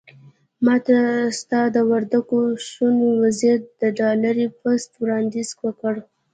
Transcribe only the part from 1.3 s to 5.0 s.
ستا د وردګو د ښوونې وزير د ډالري پست